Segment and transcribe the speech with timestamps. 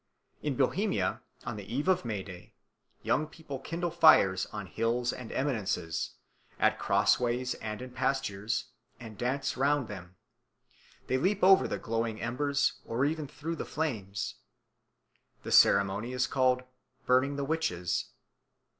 [0.41, 2.55] In Bohemia, on the eve of May Day,
[3.03, 6.15] young people kindle fires on hills and eminences,
[6.57, 10.15] at crossways, and in pastures, and dance round them.
[11.05, 14.37] They leap over the glowing embers or even through the flames.
[15.43, 16.63] The ceremony is called
[17.05, 18.05] "burning the witches."